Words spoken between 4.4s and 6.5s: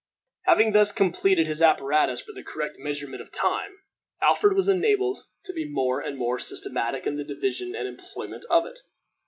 was enabled to be more and more